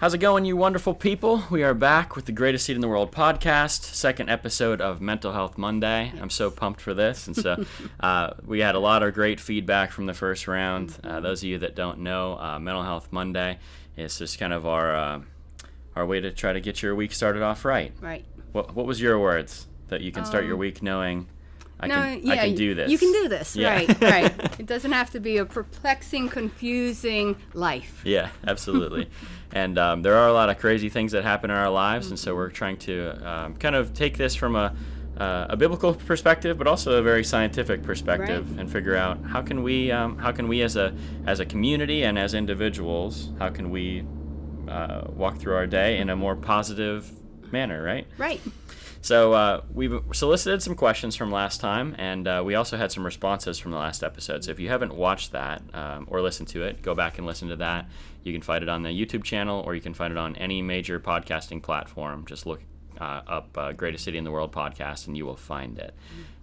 [0.00, 1.42] How's it going, you wonderful people?
[1.50, 5.32] We are back with the Greatest Seed in the World podcast, second episode of Mental
[5.32, 6.12] Health Monday.
[6.20, 7.26] I'm so pumped for this.
[7.26, 7.64] And so
[8.00, 10.96] uh, we had a lot of great feedback from the first round.
[11.02, 13.58] Uh, those of you that don't know, uh, Mental Health Monday
[13.96, 15.20] is just kind of our, uh,
[15.96, 17.92] our way to try to get your week started off right.
[18.00, 18.24] Right.
[18.52, 21.26] What, what was your words that you can start your week knowing
[21.80, 22.90] I no, can, yeah, I can do this?
[22.90, 23.72] You can do this, Yeah.
[23.74, 24.00] right?
[24.02, 24.34] Right.
[24.60, 28.02] It doesn't have to be a perplexing, confusing life.
[28.04, 29.08] Yeah, absolutely.
[29.52, 32.18] and um, there are a lot of crazy things that happen in our lives, and
[32.18, 34.74] so we're trying to um, kind of take this from a,
[35.16, 38.60] uh, a biblical perspective, but also a very scientific perspective, Right.
[38.60, 40.92] and figure out how can we um, how can we as a
[41.26, 44.04] as a community and as individuals how can we
[44.68, 47.10] uh, walk through our day in a more positive
[47.52, 48.06] manner, right?
[48.18, 48.40] Right.
[49.00, 53.04] So uh, we've solicited some questions from last time, and uh, we also had some
[53.04, 54.44] responses from the last episode.
[54.44, 57.48] So if you haven't watched that um, or listened to it, go back and listen
[57.48, 57.88] to that.
[58.24, 60.62] You can find it on the YouTube channel, or you can find it on any
[60.62, 62.26] major podcasting platform.
[62.26, 62.60] Just look
[63.00, 65.94] uh, up uh, "Greatest City in the World" podcast, and you will find it.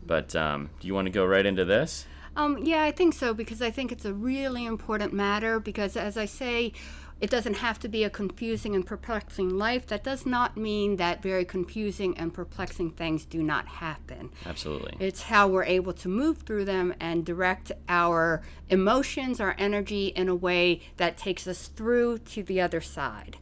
[0.05, 2.05] But um, do you want to go right into this?
[2.37, 6.17] Um, yeah, I think so because I think it's a really important matter because, as
[6.17, 6.73] I say,
[7.21, 9.87] it doesn't have to be a confusing and perplexing life.
[9.87, 14.31] That does not mean that very confusing and perplexing things do not happen.
[14.45, 14.95] Absolutely.
[14.99, 20.27] It's how we're able to move through them and direct our emotions, our energy in
[20.27, 23.37] a way that takes us through to the other side.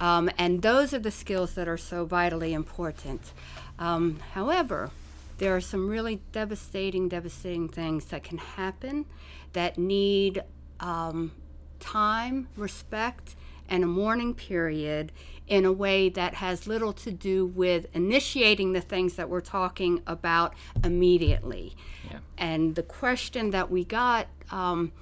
[0.00, 3.32] Um, and those are the skills that are so vitally important.
[3.80, 4.90] Um, however,
[5.38, 9.06] there are some really devastating, devastating things that can happen
[9.54, 10.42] that need
[10.78, 11.32] um,
[11.80, 13.34] time, respect,
[13.68, 15.12] and a mourning period
[15.46, 20.02] in a way that has little to do with initiating the things that we're talking
[20.06, 21.74] about immediately.
[22.10, 22.18] Yeah.
[22.36, 24.92] And the question that we got um,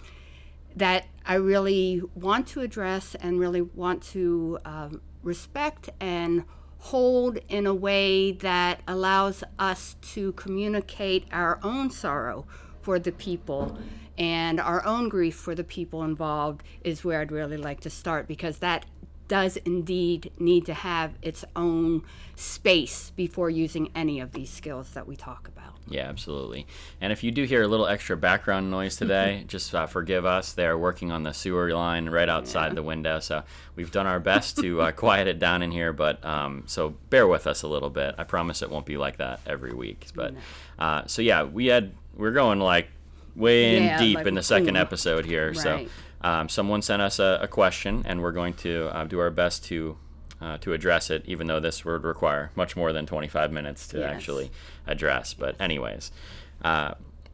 [0.77, 6.45] that I really want to address and really want to um, respect and
[6.79, 12.47] hold in a way that allows us to communicate our own sorrow
[12.83, 13.77] for the people
[14.19, 18.27] and our own grief for the people involved is where I'd really like to start
[18.27, 18.87] because that
[19.29, 22.03] does indeed need to have its own
[22.37, 25.75] space before using any of these skills that we talk about.
[25.89, 26.67] Yeah, absolutely.
[27.01, 30.53] And if you do hear a little extra background noise today, just uh, forgive us.
[30.53, 33.43] They are working on the sewer line right outside the window, so
[33.77, 35.93] we've done our best to uh, quiet it down in here.
[35.93, 38.17] But um, so bear with us a little bit.
[38.19, 40.09] I promise it won't be like that every week.
[40.15, 40.35] But
[40.79, 42.89] uh, so yeah, we had we're going like
[43.37, 44.81] way in Yeah, deep like, in the second ooh.
[44.81, 45.55] episode here.
[45.55, 45.87] So
[46.23, 49.65] um, someone sent us a, a question, and we're going to uh, do our best
[49.67, 49.99] to.
[50.39, 54.01] Uh, to address it, even though this would require much more than 25 minutes to
[54.01, 54.13] Yes.
[54.17, 54.51] actually
[54.87, 55.33] address.
[55.33, 56.13] But, anyways,
[56.61, 56.93] uh,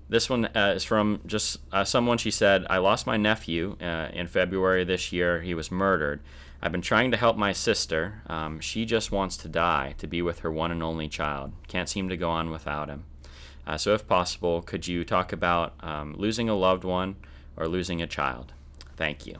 [0.08, 2.16] this one uh, is from just uh, someone.
[2.18, 5.42] She said, I lost my nephew uh, in February this year.
[5.42, 6.20] He was murdered.
[6.62, 8.22] I've been trying to help my sister.
[8.28, 11.50] Um, she just wants to die to be with her one and only child.
[11.66, 13.02] Can't seem to go on without him.
[13.66, 17.16] Uh, so, if possible, could you talk about um, losing a loved one
[17.56, 18.52] or losing a child?
[18.96, 19.38] Thank you.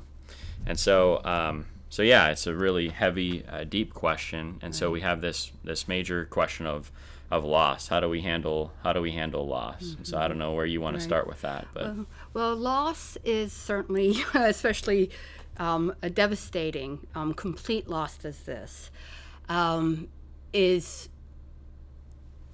[0.66, 4.58] And so, um, so yeah, it's a really heavy, uh, deep question.
[4.62, 6.90] And so we have this this major question of
[7.30, 7.88] of loss.
[7.88, 9.96] How do we handle how do we handle loss?
[10.02, 11.94] So I don't know where you want to start with that, but
[12.32, 15.10] Well, loss is certainly, especially
[15.58, 18.90] um, a devastating, um, complete loss as this,
[19.48, 20.08] um,
[20.52, 21.08] is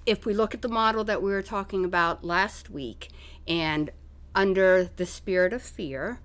[0.09, 3.09] if we look at the model that we were talking about last week
[3.47, 3.91] and
[4.33, 6.19] under the spirit of fear,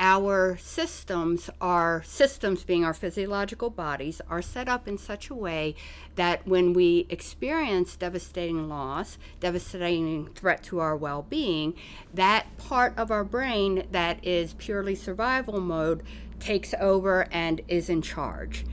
[0.00, 5.76] our systems are systems being our physiological bodies are set up in such a way
[6.16, 11.74] that when we experience devastating loss devastating threat to our well-being
[12.14, 16.02] that part of our brain that is purely survival mode
[16.40, 18.64] takes over and is in charge.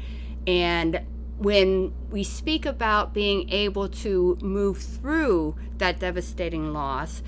[0.47, 1.01] And
[1.37, 7.21] when we speak about being able to move through that devastating loss,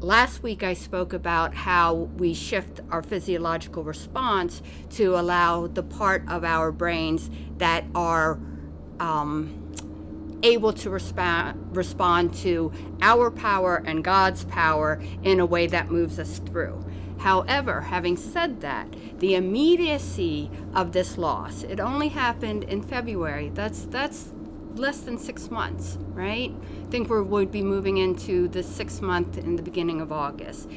[0.00, 6.24] last week I spoke about how we shift our physiological response to allow the part
[6.28, 8.38] of our brains that are
[9.00, 9.72] um,
[10.42, 16.18] able to respond respond to our power and God's power in a way that moves
[16.18, 16.84] us through.
[17.18, 23.50] However, having said that, the immediacy of this loss, it only happened in February.
[23.52, 24.32] That's that's
[24.74, 26.54] less than six months, right?
[26.86, 30.68] I think we would be moving into the sixth month in the beginning of August.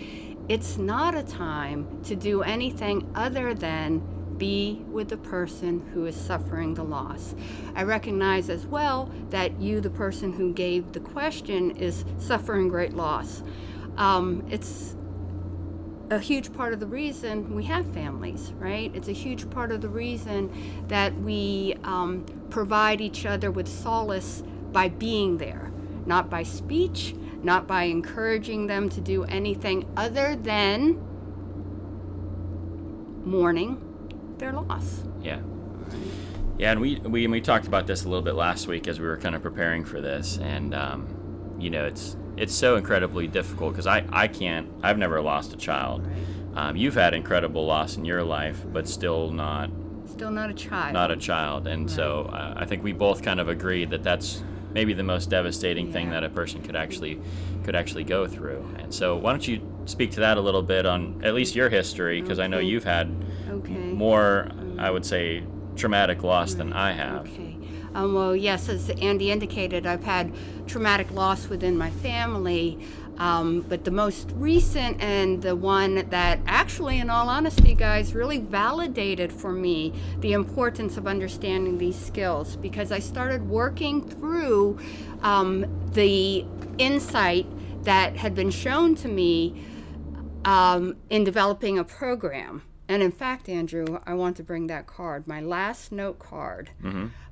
[0.49, 4.01] It's not a time to do anything other than
[4.37, 7.35] be with the person who is suffering the loss.
[7.75, 12.95] I recognize as well that you, the person who gave the question, is suffering great
[12.95, 13.44] loss.
[13.97, 14.95] Um, it's
[16.11, 18.91] a huge part of the reason we have families, right?
[18.93, 20.51] It's a huge part of the reason
[20.89, 24.43] that we um, provide each other with solace
[24.73, 25.71] by being there,
[26.05, 31.01] not by speech, not by encouraging them to do anything other than
[33.23, 33.81] mourning
[34.37, 35.03] their loss.
[35.21, 35.39] Yeah.
[36.57, 39.07] Yeah, and we, we we talked about this a little bit last week as we
[39.07, 43.73] were kind of preparing for this, and um, you know, it's it's so incredibly difficult
[43.73, 46.07] because I I can't I've never lost a child.
[46.55, 49.69] Um, you've had incredible loss in your life, but still not
[50.07, 50.93] Still not a child.
[50.93, 54.43] not a child, and so uh, I think we both kind of agree that that's
[54.73, 57.21] maybe the most devastating thing that a person could actually
[57.63, 58.67] could actually go through.
[58.79, 61.69] And so, why don't you speak to that a little bit on at least your
[61.69, 63.09] history, because I know you've had
[63.49, 63.73] okay.
[63.73, 65.44] more, I would say,
[65.75, 67.27] traumatic loss than I have.
[67.27, 67.50] Okay.
[67.93, 70.33] Um, well, yes, as Andy indicated, I've had
[70.67, 72.79] traumatic loss within my family.
[73.17, 78.39] Um, but the most recent and the one that actually, in all honesty, guys, really
[78.39, 84.79] validated for me the importance of understanding these skills because I started working through
[85.21, 86.45] um, the
[86.79, 87.45] insight
[87.83, 89.65] that had been shown to me
[90.45, 92.63] um, in developing a program.
[92.91, 96.71] And in fact, Andrew, I want to bring that card, my last note card.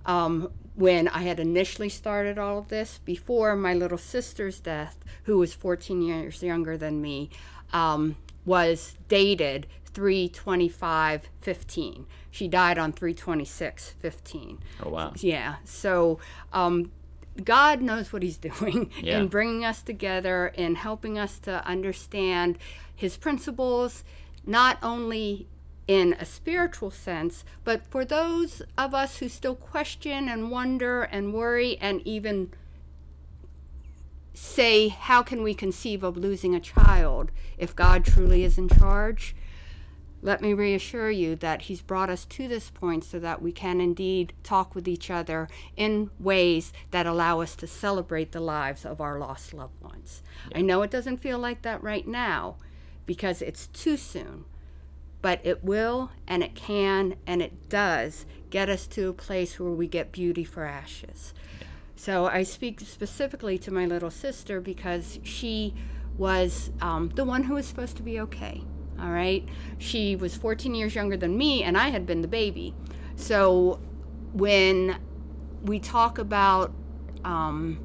[0.05, 5.37] Um, when I had initially started all of this, before my little sister's death, who
[5.37, 7.29] was 14 years younger than me,
[7.73, 8.15] um,
[8.45, 12.05] was dated 325 15.
[12.31, 14.59] She died on 326 15.
[14.85, 15.11] Oh wow.
[15.17, 15.55] Yeah.
[15.65, 16.19] So
[16.53, 16.91] um,
[17.43, 19.19] God knows what He's doing Yeah.
[19.19, 22.57] in bringing us together and helping us to understand
[22.95, 24.05] His principles,
[24.49, 25.47] not only
[25.87, 31.33] in a spiritual sense, but for those of us who still question and wonder and
[31.35, 32.51] worry and even
[34.33, 39.35] say, how can we conceive of losing a child if God truly is in charge?
[40.21, 43.79] Let me reassure you that He's brought us to this point so that we can
[43.79, 45.47] indeed talk with each other
[45.77, 50.23] in ways that allow us to celebrate the lives of our lost loved ones.
[50.55, 52.57] I know it doesn't feel like that right now
[53.09, 54.45] because it's too soon,
[55.23, 59.71] but it will and it can and it does get us to a place where
[59.71, 61.33] we get beauty for ashes.
[61.95, 65.73] So I speak specifically to my little sister because she
[66.19, 68.61] was um, the one who was supposed to be okay.
[69.01, 69.43] All right.
[69.79, 72.75] She was 14 years younger than me, and I had been the baby.
[73.15, 73.79] So
[74.33, 74.99] when
[75.63, 76.75] we talk about
[77.25, 77.83] um,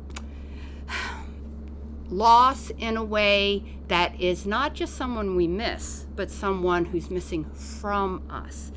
[2.09, 7.45] loss in a way that is not just someone we miss, but someone who's missing
[7.45, 8.73] from us,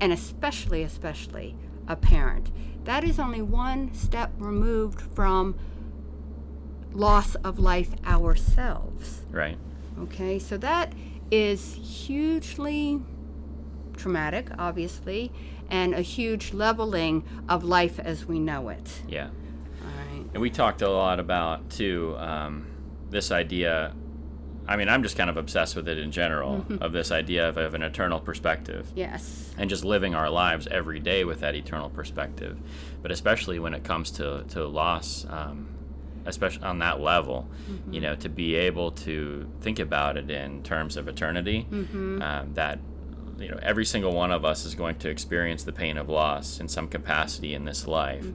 [0.00, 1.56] and especially, especially
[1.88, 2.50] a parent.
[2.84, 5.56] That is only one step removed from
[6.92, 9.24] loss of life ourselves.
[9.30, 9.58] Right.
[10.00, 10.92] Okay, so that
[11.30, 13.00] is hugely
[13.96, 15.32] traumatic, obviously,
[15.70, 19.02] and a huge leveling of life as we know it.
[19.08, 19.28] Yeah.
[20.32, 22.66] And we talked a lot about too um,
[23.10, 23.94] this idea.
[24.66, 27.56] I mean, I'm just kind of obsessed with it in general of this idea of,
[27.56, 29.52] of an eternal perspective Yes.
[29.58, 32.58] and just living our lives every day with that eternal perspective.
[33.02, 35.68] But especially when it comes to to loss, um,
[36.24, 37.48] especially on that level,
[37.90, 42.78] you know, to be able to think about it in terms of eternity, um, that
[43.38, 46.60] you know every single one of us is going to experience the pain of loss
[46.60, 48.26] in some capacity in this life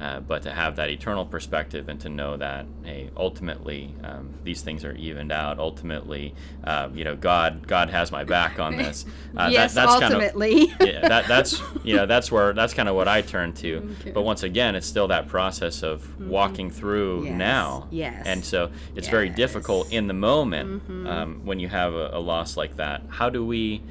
[0.00, 4.60] uh, but to have that eternal perspective and to know that hey ultimately um, these
[4.62, 9.04] things are evened out ultimately uh, you know god god has my back on this
[9.36, 10.72] uh, yes, that's kind of ultimately.
[10.80, 13.94] yeah, that, that's you know that's where that's kind of what I turn to.
[14.12, 17.26] But once again, it's still that process of walking through Mm-hmm.
[17.26, 17.88] Yes, now.
[17.90, 19.30] yes, And so it's very yes.
[19.32, 19.36] Mm-hmm.
[19.36, 23.02] difficult in the moment um, when you have a, a loss like that.
[23.08, 23.82] How do we?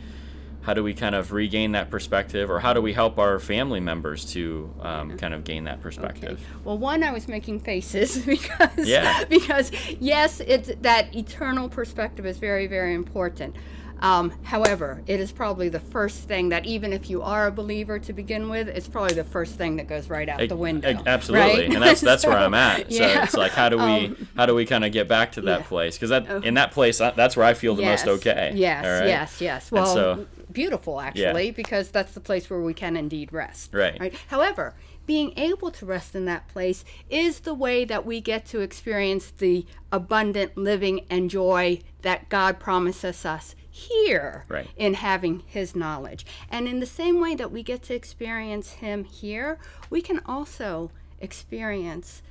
[0.61, 3.79] How do we kind of regain that perspective, or how do we help our family
[3.79, 5.81] members to um, kind of gain that Okay.
[5.83, 6.39] perspective?
[6.63, 9.23] Well, one, I was making faces because Yeah.
[9.25, 13.55] because yes, it's that eternal perspective is very very important.
[14.01, 17.99] Um, however, it is probably the first thing that even if you are a believer
[17.99, 20.87] to begin with, it's probably the first thing that goes right out Eg- the window.
[20.89, 21.73] eg- Absolutely, right?
[21.75, 22.91] and that's that's where I'm at.
[22.91, 23.23] So yeah.
[23.23, 24.25] it's like, how do we Um, oh.
[24.37, 25.65] how do we kind of get back to that yeah.
[25.67, 25.97] place?
[25.97, 28.53] Because that in that place, that's where I feel the yes, most okay.
[28.55, 29.07] Yes, right?
[29.07, 29.71] yes, yes.
[29.71, 33.73] Well, so- beautiful actually, because that's the place where we can indeed rest.
[33.73, 33.99] Right.
[33.99, 34.15] Right.
[34.27, 34.73] However,
[35.07, 39.31] being able to rest in that place is the way that we get to experience
[39.31, 44.67] the abundant living and joy that God promises us here Right.
[44.77, 46.25] in having his knowledge.
[46.49, 49.57] And in the same way that we get to experience him here,
[49.89, 52.21] we can also experience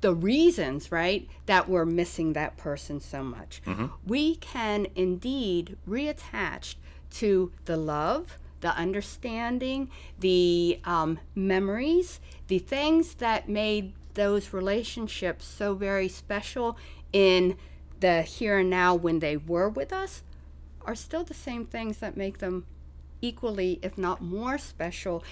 [0.00, 3.62] the reasons, right, that we're missing that person so much.
[3.66, 3.86] Mm-hmm.
[4.06, 6.74] We can indeed reattach
[7.14, 15.74] to the love, the understanding, the um, memories, the things that made those relationships so
[15.74, 16.76] very special
[17.12, 17.56] in
[18.00, 20.22] the here and now when they were with us
[20.84, 22.66] are still the same things that make them
[23.20, 25.24] equally, if not more special,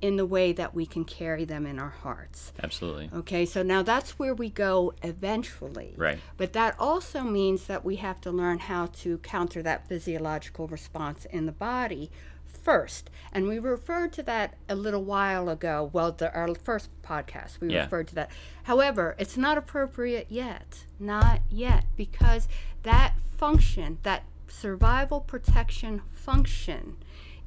[0.00, 2.52] in the way that we can carry them in our hearts.
[2.62, 3.10] Absolutely.
[3.12, 5.94] Okay, so now that's where we go eventually.
[5.96, 6.18] Right.
[6.36, 11.24] But that also means that we have to learn how to counter that physiological response
[11.26, 12.10] in the body
[12.46, 13.10] first.
[13.32, 15.90] And we referred to that a little while ago.
[15.92, 17.82] Well, the, our first podcast, we Yeah.
[17.84, 18.30] referred to that.
[18.64, 20.84] However, it's not appropriate yet.
[21.00, 22.46] Not yet, because
[22.84, 26.96] that function, that survival protection function,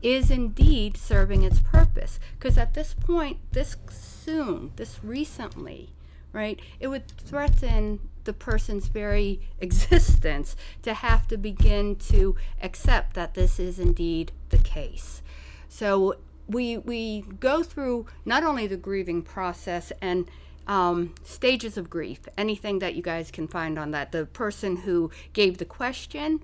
[0.02, 2.20] is indeed serving its purpose.
[2.38, 5.94] Because at this point, this soon, this recently,
[6.34, 13.34] right, it would threaten the person's very existence to have to begin to accept that
[13.34, 15.22] this is indeed the case.
[15.70, 16.16] So
[16.48, 20.30] we we go through not only the grieving process and
[20.68, 24.12] um, stages of grief, anything that you guys can find on that.
[24.12, 26.42] The person who gave the question,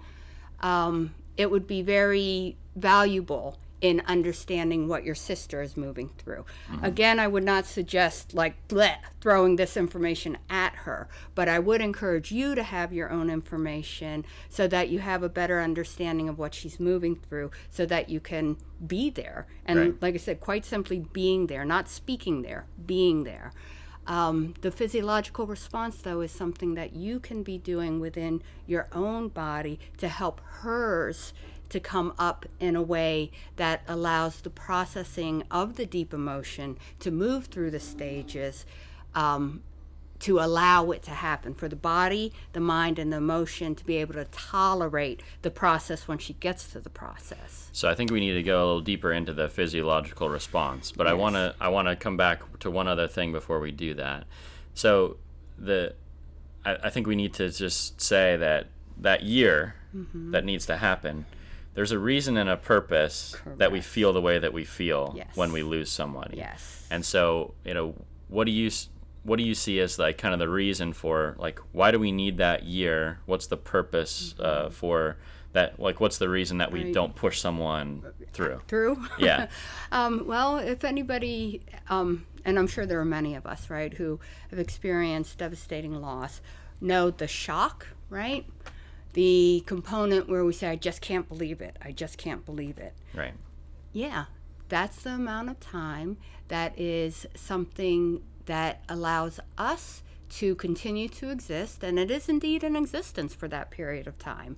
[0.62, 6.44] um, it would be very valuable in understanding what your sister is moving through.
[6.72, 6.84] Mm-hmm.
[6.84, 11.80] Again, I would not suggest like bleh, throwing this information at her, but I would
[11.82, 16.40] encourage you to have your own information so that you have a better understanding of
[16.40, 19.46] what she's moving through so that you can be there.
[19.64, 20.02] And Right.
[20.02, 23.52] like I said, quite simply being there, not speaking there, being there.
[24.08, 29.28] Um, the physiological response, though, is something that you can be doing within your own
[29.28, 31.34] body to help hers
[31.70, 37.12] to come up in a way that allows the processing of the deep emotion to
[37.12, 38.66] move through the stages
[39.14, 39.62] um,
[40.20, 43.98] to allow it to happen for the body, the mind, and the emotion to be
[43.98, 47.70] able to tolerate the process when she gets to the process.
[47.72, 50.92] So I think we need to go a little deeper into the physiological response.
[50.92, 53.72] But I want to I want to come back to one other thing before we
[53.72, 54.26] do that.
[54.74, 55.18] So
[55.58, 55.94] the
[56.66, 60.32] I, I think we need to just say that that year Mm-hmm.
[60.32, 61.26] that needs to happen.
[61.74, 65.36] There's a reason and a purpose that we feel the way that we feel Yes.
[65.36, 66.38] when we lose somebody.
[66.38, 66.86] Yes.
[66.92, 67.96] And so, you know,
[68.28, 68.70] what do you
[69.28, 72.12] what do you see as like kind of the reason for like why do we
[72.12, 73.20] need that year?
[73.26, 75.18] What's the purpose uh, for
[75.52, 75.80] that?
[75.80, 76.94] Like, what's the reason that we Right.
[76.94, 78.62] don't push someone through?
[78.68, 79.06] Through?
[79.20, 79.48] Yeah.
[79.92, 84.20] Um, well, if anybody, um, and I'm sure there are many of us, right, who
[84.50, 86.42] have experienced devastating loss,
[86.82, 88.46] know the shock, right?
[89.14, 91.78] The component where we say, I just can't believe it.
[91.82, 92.94] I just can't believe it.
[93.16, 93.34] Right.
[93.94, 94.26] Yeah,
[94.70, 96.18] that's the amount of time
[96.50, 102.76] that is something that allows us to continue to exist, and it is indeed an
[102.76, 104.58] existence for that period of time.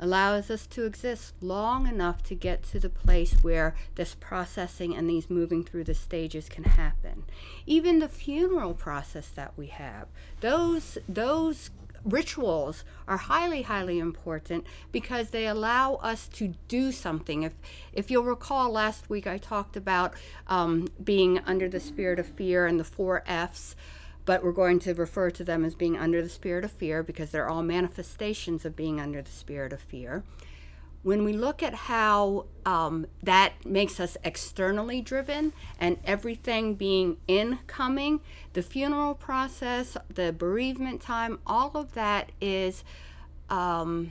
[0.00, 5.08] Allows us to exist long enough to get to the place where this processing and
[5.08, 7.24] these moving through the stages can happen.
[7.64, 10.08] Even the funeral process that we have,
[10.40, 11.70] those those
[12.04, 17.42] rituals are highly highly important because they allow us to do something.
[17.42, 17.54] If
[17.92, 20.14] if you'll recall last week i talked about
[20.48, 23.76] um, being under the spirit of fear and the four f's
[24.26, 27.30] but we're going to refer to them as being under the spirit of fear because
[27.30, 30.22] they're all manifestations of being under the spirit of fear
[31.04, 38.20] when we look at how um, that makes us externally driven and everything being incoming,
[38.54, 42.82] the funeral process, the bereavement time, all of that is
[43.50, 44.10] um,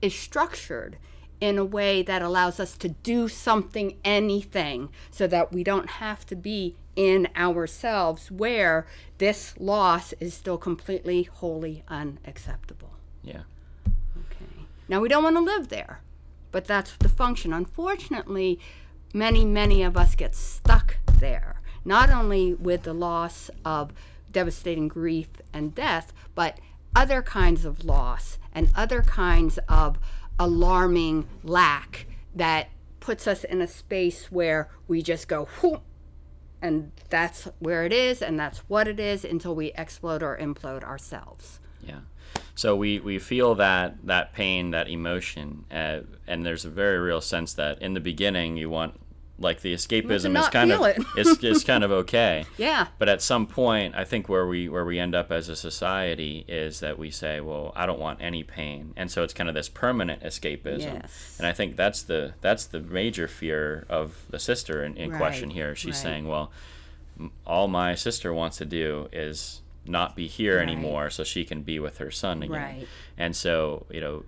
[0.00, 0.96] is structured
[1.40, 6.24] in a way that allows us to do something, anything, so that we don't have
[6.26, 8.86] to be in ourselves where
[9.18, 12.90] this loss is still completely, wholly unacceptable.
[13.24, 13.42] Yeah.
[14.90, 16.00] Now we don't want to live there,
[16.50, 17.52] but that's the function.
[17.52, 18.58] Unfortunately,
[19.14, 23.92] many, many of us get stuck there, not only with the loss of
[24.32, 26.58] devastating grief and death, but
[26.96, 29.96] other kinds of loss and other kinds of
[30.40, 35.82] alarming lack that puts us in a space where we just go whoop
[36.60, 40.82] and that's where it is and that's what it is until we explode or implode
[40.82, 41.60] ourselves.
[41.80, 42.00] Yeah.
[42.60, 47.22] So we, we feel that that pain, that emotion, uh, and there's a very real
[47.22, 49.00] sense that in the beginning you want
[49.38, 50.98] like the escapism is kind of it.
[51.16, 52.44] is, is kind of okay.
[52.58, 52.88] Yeah.
[52.98, 56.44] But at some point, I think where we where we end up as a society
[56.46, 59.54] is that we say, "Well, I don't want any pain," and so it's kind of
[59.54, 61.00] this permanent escapism.
[61.00, 61.36] Yes.
[61.38, 65.48] And I think that's the that's the major fear of the sister in, in question
[65.48, 65.74] here.
[65.74, 66.02] She's right.
[66.02, 66.52] saying, "Well,
[67.46, 70.68] all my sister wants to do is not be here Right.
[70.68, 72.86] anymore so she can be with her son again Right.
[73.18, 74.24] and so you know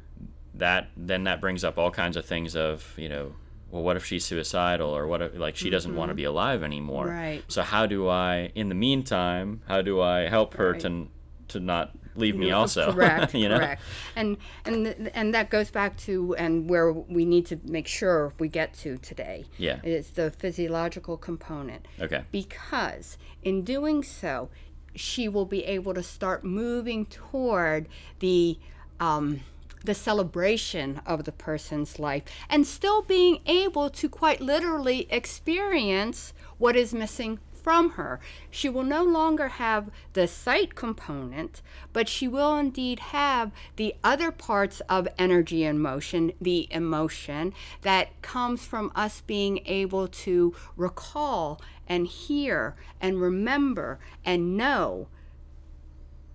[0.55, 3.35] that then that brings up all kinds of things of you know
[3.71, 6.63] well what if she's suicidal or what if like she doesn't want to be alive
[6.63, 7.15] anymore Mm-hmm.
[7.17, 7.45] Right.
[7.49, 10.81] so how do i in the meantime how do i help her Right.
[10.83, 11.09] to
[11.49, 13.81] to not leave me also correct you know correct
[14.17, 18.35] and and th- and that goes back to and where we need to make sure
[18.39, 19.81] we get to today Yeah.
[19.83, 24.51] is the physiological component okay because in doing so
[24.95, 27.89] she will be able to start moving toward
[28.21, 28.59] the
[29.01, 29.41] um,
[29.85, 36.77] the celebration of the person's life and still being able to quite literally experience what
[36.77, 38.21] is missing from her.
[38.51, 44.31] She will no longer have the sight component, but she will indeed have the other
[44.31, 51.61] parts of energy and motion, the emotion that comes from us being able to recall
[51.89, 55.09] and hear and remember and know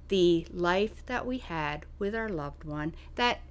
[0.08, 3.42] the life that we had with our loved one that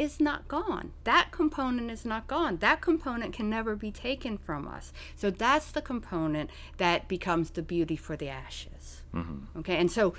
[0.00, 0.92] is not gone.
[1.04, 2.56] That component is not gone.
[2.58, 4.92] That component can never be taken from us.
[5.14, 9.02] So that's the component that becomes the beauty for the ashes.
[9.58, 10.14] Okay, and so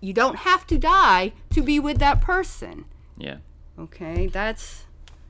[0.00, 2.84] you don't have to die to be with that person.
[3.18, 3.36] yeah
[3.78, 4.84] Okay, that's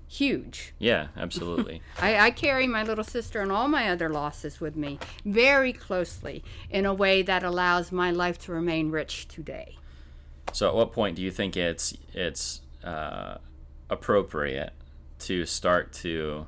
[0.09, 0.75] huge.
[0.79, 4.99] yeah absolutely I, I carry my little sister and all my other losses with me
[5.25, 9.77] very closely in a way that allows my life to remain rich today.
[10.53, 13.39] So at what point do you think it's it's uh,
[13.93, 14.73] appropriate
[15.21, 16.47] to start to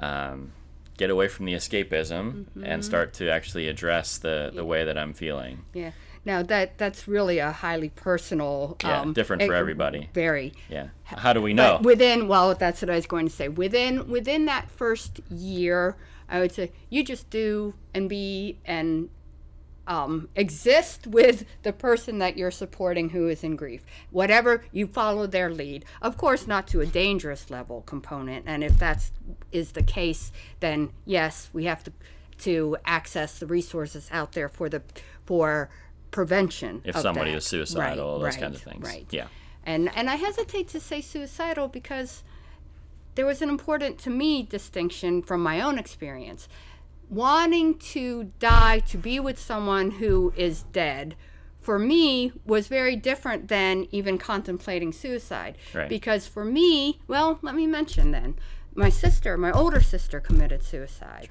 [0.00, 0.52] um,
[0.96, 2.64] get away from the escapism Mm-hmm.
[2.64, 5.64] and start to actually address the, the way that I'm feeling?
[5.74, 5.92] Yeah.
[6.24, 8.76] Now that that's really a highly personal.
[8.84, 10.08] Yeah, um, different for everybody.
[10.14, 10.52] Very.
[10.70, 10.88] Yeah.
[11.02, 11.78] How do we know?
[11.78, 13.48] But within, well, that's what I was going to say.
[13.48, 15.96] Within within that first year,
[16.28, 19.08] I would say you just do and be and
[19.86, 23.84] um, exist with the person that you're supporting who is in grief.
[24.10, 28.44] Whatever you follow their lead, of course, not to a dangerous level component.
[28.46, 29.10] And if that's
[29.50, 31.92] is the case, then yes, we have to
[32.38, 34.82] to access the resources out there for the
[35.24, 35.70] for
[36.10, 36.82] prevention.
[36.84, 37.38] if somebody that.
[37.38, 38.84] is suicidal, Right, those kinds of things.
[38.84, 39.06] Right.
[39.10, 39.26] Yeah.
[39.64, 42.22] And and I hesitate to say suicidal because
[43.14, 46.48] there was an important to me distinction from my own experience.
[47.12, 51.14] Wanting to die to be with someone who is dead
[51.60, 55.58] for me was very different than even contemplating suicide.
[55.74, 55.90] Right.
[55.90, 58.36] Because for me, well, let me mention then,
[58.74, 61.28] my sister, my older sister committed suicide.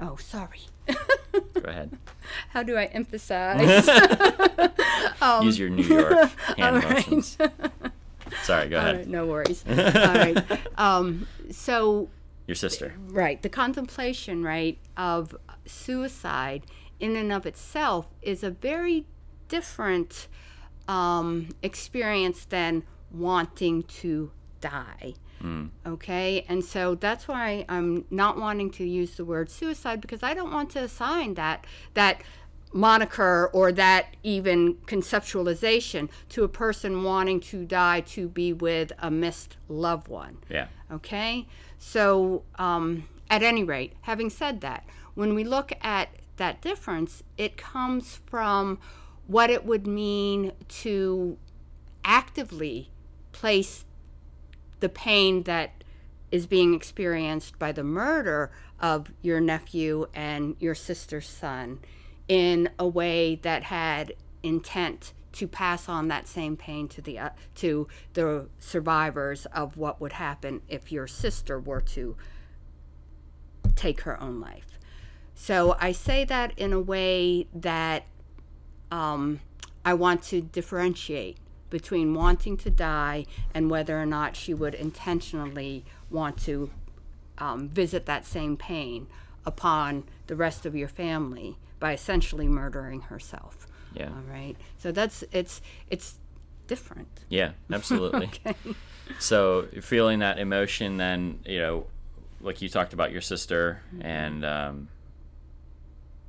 [0.00, 0.60] Oh, sorry.
[0.86, 1.98] Go ahead.
[2.48, 3.86] How do I emphasize?
[5.42, 7.10] Use your New York hand Um, right.
[7.10, 7.36] motions.
[8.44, 8.96] Sorry, go ahead.
[8.96, 9.62] right, no worries.
[9.68, 10.42] All right.
[10.78, 12.08] Um, so
[12.48, 12.94] Your sister.
[13.08, 13.40] Right.
[13.42, 16.64] The contemplation, right, of suicide
[16.98, 19.04] in and of itself is a very
[19.48, 20.28] different
[20.88, 24.32] um, experience than wanting to
[24.62, 25.14] die.
[25.86, 26.44] Okay.
[26.48, 30.52] And so that's why I'm not wanting to use the word suicide because I don't
[30.52, 32.22] want to assign that, that
[32.72, 39.10] moniker or that even conceptualization to a person wanting to die to be with a
[39.10, 40.38] missed loved one.
[40.48, 40.68] Yeah.
[40.90, 41.46] Okay?
[41.78, 47.56] So, um, at any rate, having said that, when we look at that difference, it
[47.56, 48.78] comes from
[49.26, 51.36] what it would mean to
[52.04, 52.90] actively
[53.32, 53.84] place
[54.80, 55.84] the pain that
[56.30, 61.80] is being experienced by the murder of your nephew and your sister's son
[62.28, 67.30] in a way that had intent to pass on that same pain to the uh,
[67.54, 72.16] to the survivors of what would happen if your sister were to
[73.76, 74.78] take her own life.
[75.36, 78.06] So I say that in a way that
[78.90, 79.38] um,
[79.84, 81.36] I want to differentiate
[81.70, 86.70] between wanting to die and whether or not she would intentionally want to
[87.36, 89.06] um, visit that same pain
[89.46, 93.67] upon the rest of your family by essentially murdering herself.
[93.94, 94.08] Yeah.
[94.08, 94.56] All right.
[94.78, 96.16] So that's it's it's
[96.66, 97.08] different.
[97.28, 98.26] Yeah, absolutely.
[98.26, 98.54] okay.
[99.18, 101.86] So feeling that emotion, then you know,
[102.40, 104.88] like you talked about your sister, and um,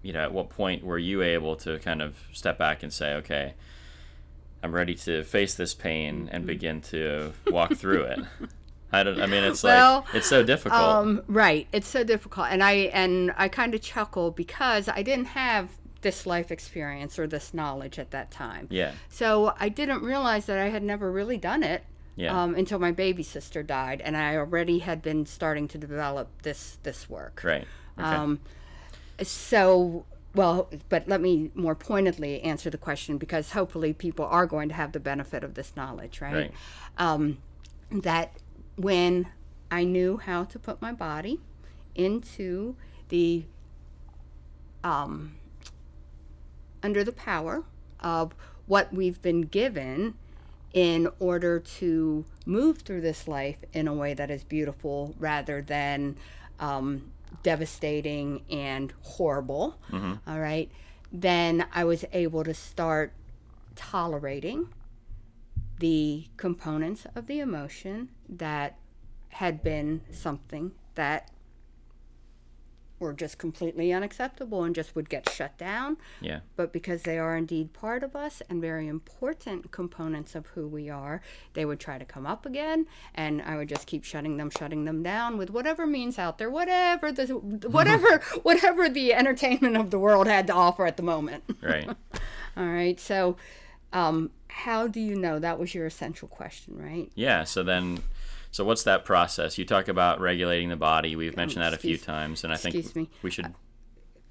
[0.02, 3.14] you know, at what point were you able to kind of step back and say,
[3.16, 3.54] okay,
[4.64, 8.20] I'm ready to face this pain and begin to walk through it?
[8.92, 9.22] I don't.
[9.22, 10.82] I mean, it's Well, like it's so difficult.
[10.82, 11.68] Um, right.
[11.72, 15.70] It's so difficult, and I and I kind of chuckle because I didn't have
[16.02, 18.68] this life experience or this knowledge at that time.
[18.70, 18.94] yeah.
[19.10, 21.84] So I didn't realize that I had never really done it
[22.16, 22.42] Yeah.
[22.44, 26.78] um, until my baby sister died, and I already had been starting to develop this
[26.84, 27.42] this work.
[27.44, 27.68] Right.
[27.98, 28.08] Okay.
[28.08, 28.40] Um,
[29.22, 34.70] so well, but let me more pointedly answer the question because hopefully people are going
[34.70, 36.34] to have the benefit of this knowledge, right?
[36.36, 36.52] Right.
[36.98, 37.40] Um,
[37.92, 38.34] that
[38.76, 39.28] when
[39.72, 41.40] I knew how to put my body
[41.96, 42.76] into
[43.10, 43.44] the
[44.84, 45.36] um,
[46.84, 47.64] under the power
[48.00, 48.34] of
[48.66, 50.14] what we've been given
[50.74, 56.16] in order to move through this life in a way that is beautiful rather than
[56.60, 57.12] um,
[57.44, 59.80] devastating and horrible.
[60.28, 60.70] all right,
[61.12, 63.14] then I was able to start
[63.76, 64.70] tolerating
[65.80, 68.78] the components of the emotion that
[69.30, 71.32] had been something that
[73.00, 76.40] were just completely unacceptable and just would get shut down Yeah.
[76.56, 80.90] but because they are indeed part of us and very important components of who we
[80.90, 81.22] are,
[81.54, 82.86] they would try to come up again,
[83.16, 86.50] and I would just keep shutting them, shutting them down with whatever means out there,
[86.50, 87.26] whatever the
[87.70, 91.44] whatever whatever the entertainment of the world had to offer at the moment.
[91.62, 91.88] Right.
[92.58, 93.38] All right, so
[93.94, 97.10] um, how do you know that was your essential question, right?
[97.16, 97.44] Yeah.
[97.46, 98.00] So then,
[98.52, 99.58] so what's that process?
[99.58, 101.16] You talk about regulating the body.
[101.16, 103.10] We've mentioned that a few times, and I think me.
[103.22, 103.54] we should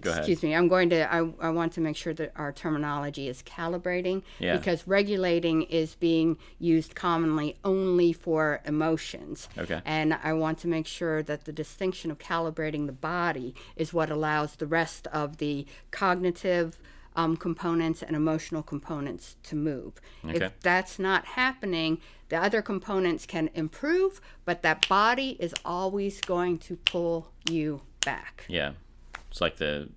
[0.02, 0.20] go ahead.
[0.20, 0.54] Excuse me.
[0.54, 1.12] I'm going to.
[1.12, 4.56] I, I want to make sure that our terminology is calibrating Yeah.
[4.56, 9.48] because regulating is being used commonly only for emotions.
[9.56, 9.80] Okay.
[9.84, 14.10] And I want to make sure that the distinction of calibrating the body is what
[14.10, 16.78] allows the rest of the cognitive
[17.16, 20.00] um, components and emotional components to move.
[20.24, 20.44] Okay.
[20.44, 21.98] If that's not happening,
[22.28, 28.44] the other components can improve, but that body is always going to pull you back.
[28.48, 28.72] Yeah.
[29.30, 29.88] It's like the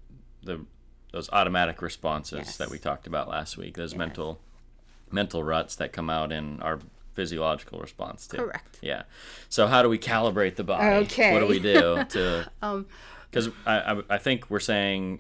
[0.44, 0.66] the
[1.12, 2.58] those automatic responses Yes.
[2.58, 3.76] that we talked about last week.
[3.76, 4.40] Those mental
[5.12, 6.80] mental ruts that come out in our
[7.14, 8.38] physiological response too.
[8.38, 8.80] Correct.
[8.82, 9.04] Yeah.
[9.50, 11.06] So how do we calibrate the body?
[11.06, 11.34] Okay.
[11.34, 12.50] What do we do to?
[12.62, 12.86] Um,
[13.30, 15.20] Because I, I I think we're saying,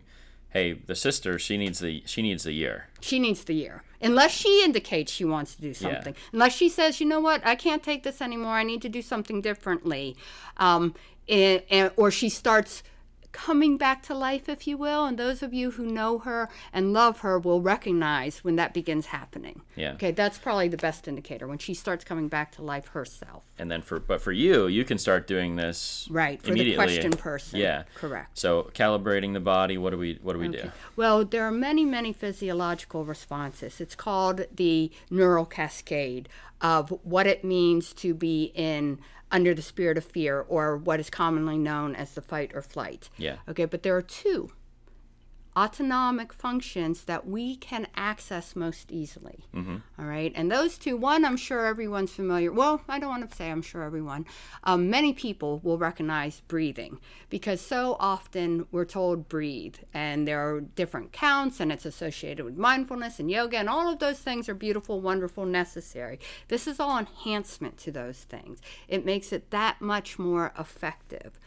[0.51, 2.87] hey, the sister she needs the she needs the year.
[3.01, 3.83] she needs the year.
[4.03, 6.15] Unless she indicates she wants to do something.
[6.33, 7.45] Unless she says you know what?
[7.45, 8.53] I can't take this anymore.
[8.53, 10.15] I need to do something differently.
[10.57, 10.95] Um,
[11.29, 12.83] and, and, or she starts
[13.31, 16.93] coming back to life if you will and those of you who know her and
[16.93, 19.93] love her will recognize when that begins happening Yeah.
[19.93, 23.69] okay that's probably the best indicator when she starts coming back to life herself And
[23.71, 27.59] then for but for you, you can start doing this right for the question person
[27.59, 27.83] Yeah.
[27.95, 29.77] correct So calibrating the body.
[29.77, 30.71] What do we what do we do?
[30.95, 33.79] Well, there are many, many physiological responses.
[33.79, 36.27] It's called the neural cascade
[36.61, 38.99] of what it means to be in
[39.31, 43.09] under the spirit of fear or what is commonly known as the fight or flight.
[43.17, 43.37] Yeah.
[43.47, 44.51] Okay, but there are two
[45.57, 49.45] autonomic functions that we can access most easily.
[49.99, 52.51] All right, and those two, one, I'm sure everyone's familiar.
[52.51, 54.25] Well, I don't want to say I'm sure everyone.
[54.63, 60.61] Um, many people will recognize breathing because so often we're told breathe, and there are
[60.61, 64.55] different counts, and it's associated with mindfulness and yoga, and all of those things are
[64.55, 66.19] beautiful, wonderful, necessary.
[66.47, 68.61] This is all enhancement to those things.
[68.87, 71.39] It makes it that much more effective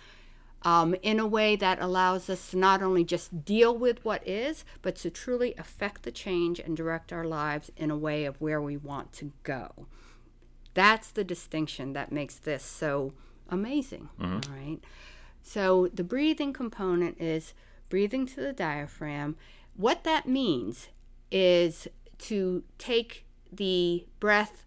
[0.65, 4.65] um, in a way that allows us to not only just deal with what is,
[4.83, 8.63] but to truly affect the change and direct our lives in a way of where
[8.63, 9.87] we want to go.
[10.73, 13.13] That's the distinction that makes this so
[13.49, 14.09] amazing.
[14.21, 14.79] all right.
[15.43, 17.53] So the breathing component is
[17.91, 19.37] breathing to the diaphragm.
[19.77, 20.89] What that means
[21.31, 21.87] is
[22.19, 24.65] to take the breath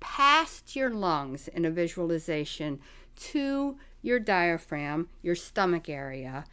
[0.00, 2.80] past your lungs in a visualization
[3.14, 6.44] to your diaphragm, your stomach area,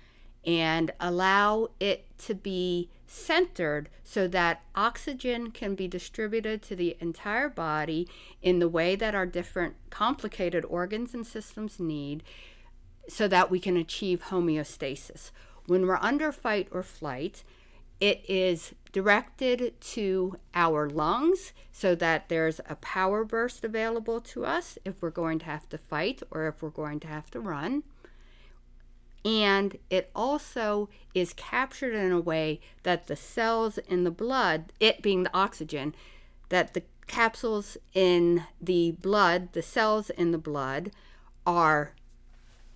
[0.45, 7.49] and allow it to be centered so that oxygen can be distributed to the entire
[7.49, 8.07] body
[8.41, 12.23] in the way that our different complicated organs and systems need
[13.07, 15.31] so that we can achieve homeostasis.
[15.65, 17.43] When we're under fight or flight,
[17.99, 24.77] it is directed to our lungs so that there's a power burst available to us
[24.83, 27.83] if we're going to have to fight or if we're going to have to run.
[29.25, 35.01] And it also is captured in a way that the cells in the blood, it
[35.01, 35.93] being the oxygen,
[36.47, 40.91] that the capsules in the blood, the cells in the blood,
[41.45, 41.93] are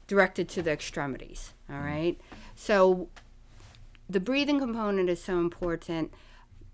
[0.08, 1.54] directed to the extremities.
[1.70, 2.20] All right.
[2.56, 3.08] So
[4.10, 6.14] the breathing component is so important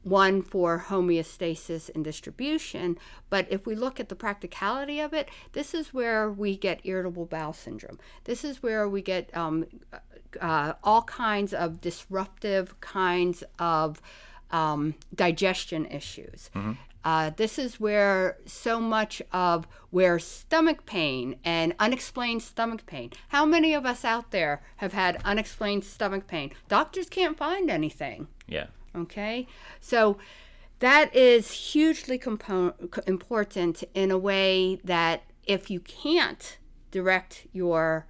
[0.03, 2.97] one for homeostasis and distribution
[3.29, 7.25] but if we look at the practicality of it this is where we get irritable
[7.25, 9.65] bowel syndrome this is where we get um,
[10.39, 14.01] uh, all kinds of disruptive kinds of
[14.51, 16.49] um, digestion issues.
[17.03, 23.11] Uh, this is where so much of where stomach pain and unexplained stomach pain.
[23.29, 26.51] How many of us out there have had unexplained stomach pain?
[26.67, 28.27] Doctors can't find anything.
[28.47, 28.67] Yeah.
[28.95, 29.47] Okay,
[29.79, 30.17] so
[30.79, 32.73] that is hugely compo-
[33.05, 36.57] important in a way that if you can't
[36.91, 38.07] direct your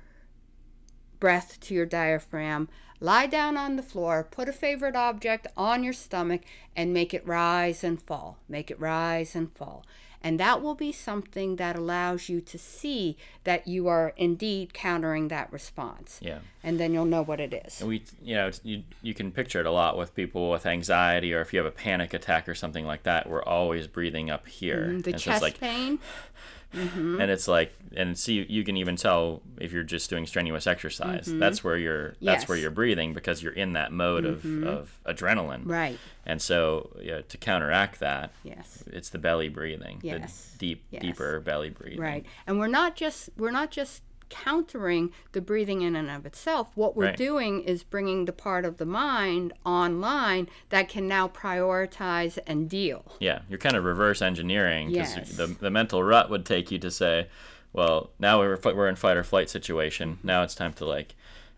[1.19, 5.93] breath to your diaphragm, lie down on the floor, put a favorite object on your
[5.93, 6.41] stomach,
[6.75, 8.37] and make it rise and fall.
[8.47, 9.85] Make it rise and fall.
[10.21, 15.29] And that will be something that allows you to see that you are indeed countering
[15.29, 16.19] that response.
[16.21, 16.39] Yeah.
[16.61, 17.79] And then you'll know what it is.
[17.79, 21.33] And we, you know, you you can picture it a lot with people with anxiety,
[21.33, 23.29] or if you have a panic attack or something like that.
[23.29, 24.87] We're always breathing up here.
[24.87, 24.99] Mm-hmm.
[24.99, 25.99] The And so it's chest like, pain.
[26.73, 31.25] and it's like, and see, you can even tell if you're just doing strenuous exercise.
[31.27, 32.15] That's where you're.
[32.19, 32.25] That's where Mm-hmm.
[32.25, 32.43] Yes.
[32.45, 32.61] Mm-hmm.
[32.61, 35.63] you're breathing because you're in that mode of, of adrenaline.
[35.65, 35.97] Right.
[36.25, 38.83] And so, yeah, to counteract that, Yes.
[38.87, 39.99] it's the belly breathing.
[40.03, 40.51] Yes.
[40.53, 41.01] The deep, Yes.
[41.01, 41.99] deeper belly breathing.
[41.99, 42.25] Right.
[42.45, 46.69] And we're not just we're not just countering the breathing in and of itself.
[46.75, 47.17] What we're Right.
[47.17, 53.13] doing is bringing the part of the mind online that can now prioritize and deal.
[53.19, 55.31] Yeah, you're kind of reverse engineering because Yes.
[55.37, 57.27] the, the mental rut would take you to say,
[57.73, 60.19] well, now we're, we're in fight or flight situation.
[60.23, 61.15] Now it's time to like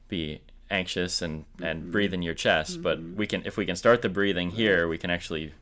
[0.08, 1.92] be anxious and, and Mm-hmm.
[1.92, 2.82] breathe in your chest.
[2.82, 5.54] But we can if we can start the breathing here, we can actually,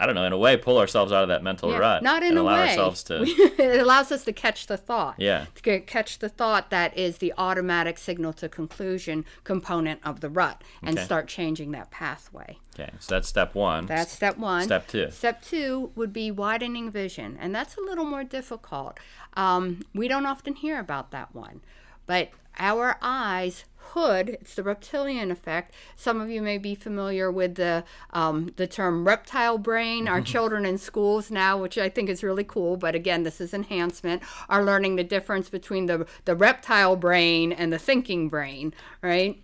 [0.00, 2.02] I don't know, in a way, pull ourselves out of that mental rut.
[2.02, 2.68] Not in a allow way.
[2.70, 3.22] ourselves to.
[3.26, 5.16] it allows us to catch the thought.
[5.18, 5.46] Yeah.
[5.62, 10.64] To catch the thought that is the automatic signal to conclusion component of the rut
[10.82, 11.04] and Okay.
[11.04, 12.58] start changing that pathway.
[12.74, 13.86] okay, so that's step one.
[13.86, 14.64] That's step one.
[14.64, 15.10] Step two.
[15.10, 18.98] Step two would be widening vision, and that's a little more difficult.
[19.34, 21.60] Um, we don't often hear about that one,
[22.06, 25.74] but our eyes hood it's the reptilian effect.
[25.96, 30.08] Some of you may be familiar with the um, the term reptile brain.
[30.08, 33.52] Our children in schools now which i think is really cool but again this is
[33.54, 38.72] enhancement are learning the difference between the the reptile brain and the thinking brain
[39.02, 39.40] right?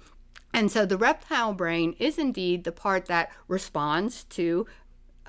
[0.52, 4.66] And so the reptile brain is indeed the part that responds to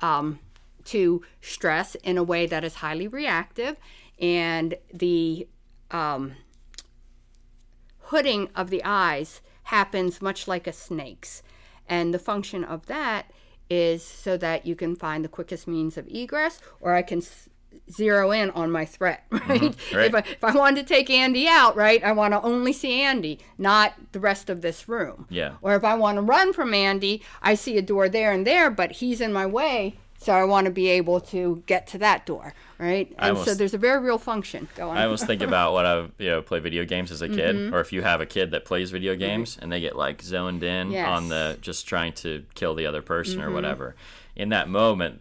[0.00, 0.38] um,
[0.84, 3.76] to stress in a way that is highly reactive,
[4.18, 5.46] and the
[5.90, 6.36] um,
[8.10, 11.42] hooding of the eyes happens much like a snake's.
[11.88, 13.30] And the function of that
[13.70, 17.48] is so that you can find the quickest means of egress, or I can s-
[17.90, 19.42] zero in on my threat, right?
[19.48, 19.96] Mm-hmm.
[19.96, 20.06] right.
[20.06, 23.02] If, I, if I wanted to take Andy out, right, I want to only see
[23.02, 25.26] Andy, not the rest of this room.
[25.28, 25.54] Yeah.
[25.60, 28.70] Or if I want to run from Andy, I see a door there and there,
[28.70, 32.26] but he's in my way, so I want to be able to get to that
[32.26, 33.12] door, right?
[33.18, 34.68] And so there's a very real function.
[34.74, 34.90] going.
[34.90, 34.96] on.
[34.98, 37.74] I always think about when I you know play video games as a kid, Mm-hmm.
[37.74, 40.62] or if you have a kid that plays video games and they get like zoned
[40.62, 41.04] in Yes.
[41.06, 41.12] Mm-hmm.
[41.16, 43.94] on the just trying to kill the other person or whatever.
[44.36, 45.20] In that moment,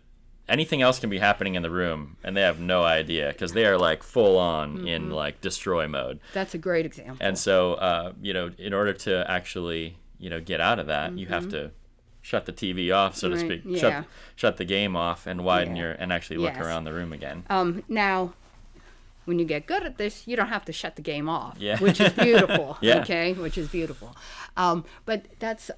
[0.50, 3.66] anything else can be happening in the room, and they have no idea because they
[3.66, 4.88] are like full on Mm-hmm.
[4.88, 6.20] in like destroy mode.
[6.34, 7.18] That's a great example.
[7.20, 11.18] And so, uh, you know, in order to actually you know get out of that,
[11.18, 11.72] you have to
[12.28, 13.40] shut the TV off, so to.
[13.40, 13.62] Speak.
[13.66, 13.80] yeah.
[13.80, 15.84] Shut shut the game off and widen Yeah.
[15.84, 16.66] your and actually look Yes.
[16.66, 17.46] around the room again.
[17.50, 18.34] Um, now,
[19.24, 21.78] when you get good at this, you don't have to shut the game off, Yeah.
[21.80, 22.78] which is beautiful.
[22.82, 23.00] Yeah.
[23.02, 24.16] Okay, which is beautiful.
[24.58, 25.72] Um, but that's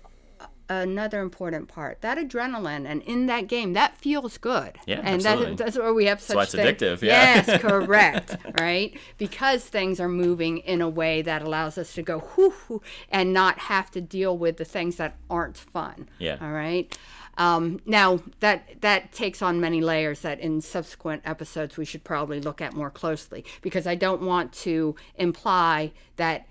[0.70, 2.02] another important part.
[2.02, 4.78] That adrenaline and in that game, that feels good.
[4.86, 5.56] Yeah, and absolutely.
[5.56, 6.36] That, that's where we have such.
[6.36, 7.44] why it's thing- addictive, yeah.
[7.48, 8.38] Yes, correct.
[8.60, 12.82] right, because things are moving in a way that allows us to go whoo, whoo
[13.10, 16.08] and not have to deal with the things that aren't fun.
[16.20, 16.38] Yeah.
[16.42, 16.98] All right.
[17.38, 22.42] Um, now that that takes on many layers that in subsequent episodes we should probably
[22.42, 26.48] look at more closely because I don't want to imply that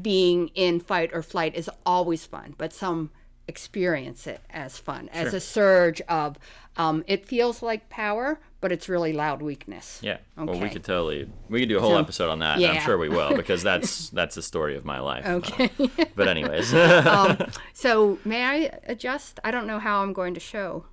[0.00, 3.10] being in fight or flight is always fun, but some
[3.50, 6.38] experience it as fun, as a surge of
[6.76, 9.98] um, it feels like power, but it's really loud weakness.
[10.02, 10.18] Yeah.
[10.36, 12.56] Well, we could totally we could do a whole So- episode on that.
[12.58, 15.26] and I'm sure we will because that's that's the story of my life.
[15.26, 15.70] Okay.
[16.16, 16.68] But anyways,
[17.74, 19.40] so may I adjust?
[19.44, 20.84] I don't know how I'm going to show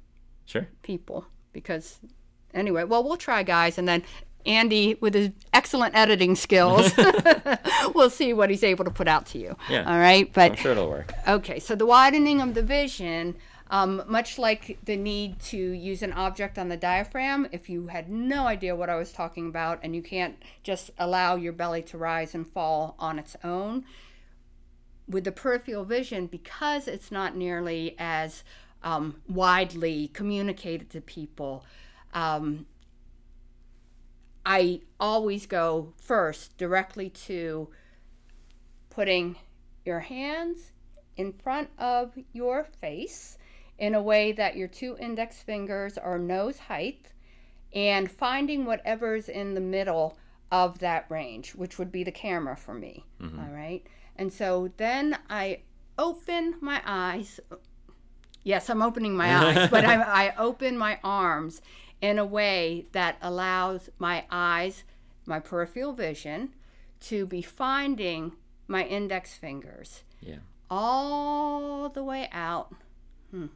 [0.46, 0.68] sure.
[0.82, 2.00] people because
[2.54, 4.02] anyway well we'll try guys and then
[4.48, 6.92] andy with his excellent editing skills
[7.96, 9.84] we'll see what he's able to put out to you Yeah.
[9.92, 11.14] all right but I'm sure it'll work.
[11.28, 13.36] okay so the widening of the vision
[13.70, 18.10] um, much like the need to use an object on the diaphragm if you had
[18.10, 21.98] no idea what i was talking about and you can't just allow your belly to
[21.98, 23.84] rise and fall on its own
[25.10, 28.44] with the peripheral vision, because it's not nearly as
[28.84, 31.64] um, widely communicated to people,
[32.14, 32.66] um,
[34.50, 37.68] I always go first directly to
[38.90, 39.36] putting
[39.84, 40.72] your hands
[41.18, 43.38] in front of your face
[43.78, 47.12] in a way that your two index fingers are nose height
[47.74, 50.18] and finding whatever's in the middle
[50.50, 53.04] of that range, which would be the camera for me.
[53.22, 53.40] Mm-hmm.
[53.40, 53.86] all right.
[54.16, 55.60] And so then I
[56.00, 57.42] open my eyes.
[58.44, 59.96] Yes, I'm opening my eyes, but I,
[60.30, 61.62] I open my arms
[62.02, 64.84] in a way that allows my eyes,
[65.26, 66.50] my peripheral vision,
[67.02, 68.34] to be finding
[68.68, 70.38] my index fingers Yeah.
[70.70, 72.74] all the way out.
[73.32, 73.48] Hmm.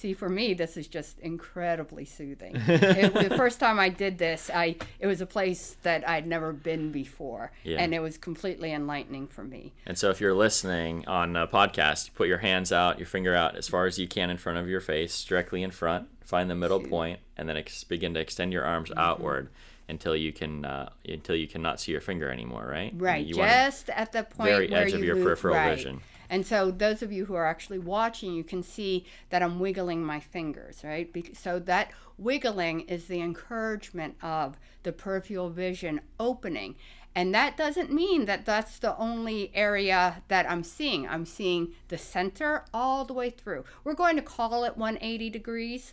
[0.00, 2.52] See, for me, this is just incredibly soothing.
[2.66, 6.54] it, the first time I did this, I it was a place that I'd never
[6.54, 7.82] been before, Yeah.
[7.82, 9.74] and it was completely enlightening for me.
[9.84, 13.56] And so if you're listening on a podcast, put your hands out, your finger out
[13.56, 16.08] as far as you can in front of your face, directly in front.
[16.24, 18.98] Find the middle point, and then ex- begin to extend your arms Mm-hmm.
[19.00, 19.50] outward
[19.90, 22.66] until you can uh, until you cannot see your finger anymore.
[22.66, 22.94] Right.
[22.96, 25.74] Right, You just at the point very where edge you of your peripheral right.
[25.76, 26.00] vision.
[26.30, 30.04] And so, those of you who are actually watching, you can see that I'm wiggling
[30.04, 31.10] my fingers, right?
[31.36, 36.76] So that wiggling is the encouragement of the peripheral vision opening.
[37.12, 41.08] And that doesn't mean that that's the only area that I'm seeing.
[41.08, 43.64] I'm seeing the center all the way through.
[43.82, 45.92] We're going to call it 180 degrees.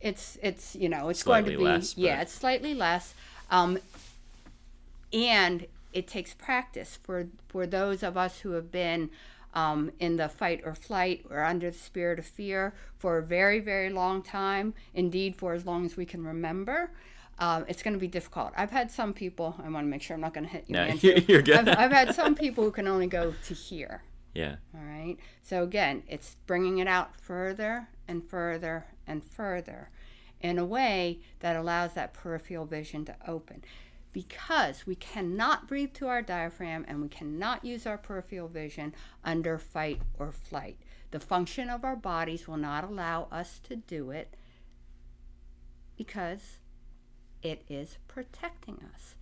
[0.00, 1.58] It's it's you know it's going to Mm-hmm.
[1.58, 3.14] Be less, yeah it's slightly less.
[3.50, 3.78] Um,
[5.12, 9.10] and it takes practice for for those of us who have been
[9.54, 13.60] um, in the fight or flight or under the spirit of fear for a very
[13.60, 16.90] very long time indeed for as long as we can remember
[17.38, 20.14] um, it's going to be difficult i've had some people i want to make sure
[20.14, 20.86] i'm not going to hit you No,
[21.28, 21.68] you're good.
[21.68, 24.02] I've, I've had some people who can only go to here
[24.34, 24.56] Yeah.
[24.74, 25.16] all right.
[25.42, 29.90] So again, it's bringing it out further and further and further
[30.40, 33.62] in a way that allows that peripheral vision to open.
[34.14, 39.58] Because we cannot breathe to our diaphragm and we cannot use our peripheral vision under
[39.58, 40.78] fight or flight.
[41.10, 44.34] The function of our bodies will not allow us to do it
[45.96, 46.58] because
[47.42, 49.16] it is protecting us.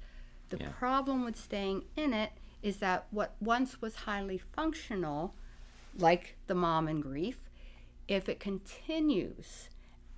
[0.50, 0.72] The Yeah.
[0.72, 5.34] problem with staying in it is that what once was highly functional,
[5.96, 7.48] like the mom in grief,
[8.08, 9.70] if it continues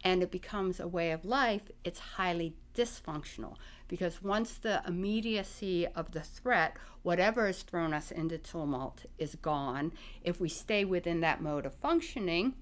[0.02, 3.56] and it becomes a way of life, it's highly dysfunctional
[3.88, 9.92] because once the immediacy of the threat, whatever has thrown us into tumult, is gone,
[10.22, 12.54] if we stay within that mode of functioning,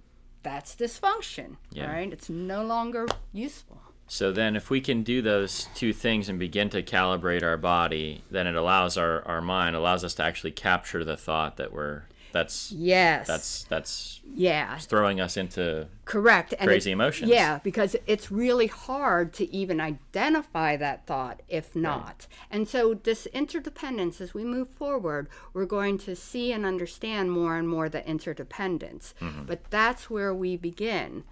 [0.42, 1.56] that's dysfunction.
[1.70, 1.92] Yeah.
[1.92, 2.12] Right?
[2.12, 3.80] It's no longer useful.
[4.08, 8.22] So then, if we can do those two things and begin to calibrate our body,
[8.30, 12.02] then it allows our, our mind allows us to actually capture the thought that we're
[12.32, 13.26] that's Yes.
[13.26, 14.78] that's that's yeah.
[14.78, 16.52] throwing us into Correct.
[16.58, 17.30] And Crazy it- emotions.
[17.30, 22.26] Yeah, because it's really hard to even identify that thought if not.
[22.50, 27.56] And so, this interdependence, as we move forward, we're going to see and understand more
[27.56, 29.14] and more the interdependence.
[29.20, 29.44] Mm-hmm.
[29.44, 31.24] But that's where we begin.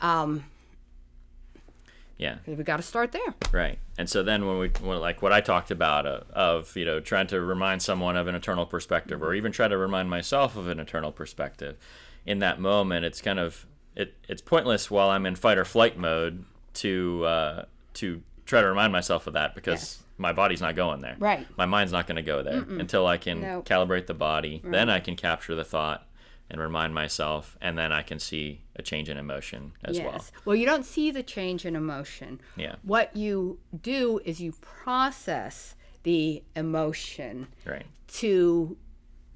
[0.00, 0.44] Um,
[2.18, 3.34] yeah we got to start there.
[3.52, 3.78] Right.
[3.98, 7.00] And so then when we when, like what I talked about uh, of you know
[7.00, 10.68] trying to remind someone of an eternal perspective or even try to remind myself of
[10.68, 11.76] an eternal perspective
[12.24, 15.96] in that moment it's kind of it, it's pointless while I'm in fight or flight
[15.98, 20.02] mode to uh, to try to remind myself of that because Yes.
[20.18, 21.16] my body's not going there.
[21.18, 21.46] Right.
[21.56, 23.62] My mind's not going to go there until I can No.
[23.62, 24.60] calibrate the body.
[24.64, 26.05] Then I can capture the thought
[26.50, 30.12] and remind myself and then I can see a change in emotion as well.
[30.12, 30.32] Yes.
[30.44, 32.40] Well, you don't see the change in emotion.
[32.56, 32.76] Yeah.
[32.82, 37.86] What you do is you process the emotion Right.
[38.08, 38.76] to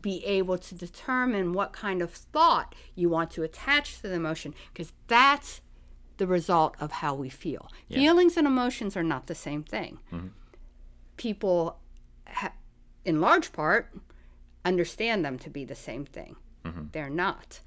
[0.02, 4.54] be able to determine what kind of thought you want to attach to the emotion
[4.72, 5.60] because that's
[6.16, 7.70] the result of how we feel.
[7.90, 9.98] Feelings and emotions are not the same thing.
[10.12, 10.28] Mm-hmm.
[11.16, 11.78] People,
[12.26, 12.52] ha-
[13.04, 13.92] in large part,
[14.64, 16.36] understand them to be the same thing.
[16.64, 16.84] Mm-hmm.
[16.92, 17.60] They're not.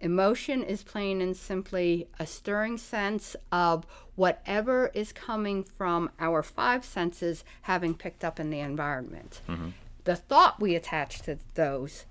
[0.00, 6.84] Emotion is plain and simply a stirring sense of whatever is coming from our five
[6.84, 9.42] senses having picked up in the environment.
[9.48, 9.70] Mm-hmm.
[10.04, 12.06] The thought we attach to those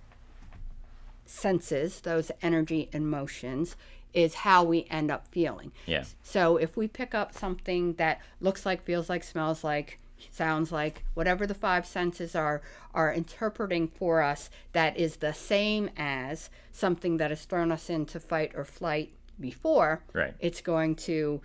[1.25, 3.75] senses, those energy and motions,
[4.13, 5.71] is how we end up feeling.
[5.86, 6.03] Yeah.
[6.21, 9.99] So if we pick up something that looks like, feels like, smells like,
[10.32, 12.62] sounds like, whatever the five senses are
[12.93, 18.19] are interpreting for us that is the same as something that has thrown us into
[18.19, 20.33] fight or flight before, Right.
[20.39, 21.41] it's going to